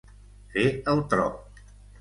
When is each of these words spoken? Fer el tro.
Fer 0.55 0.65
el 0.95 1.05
tro. 1.13 1.29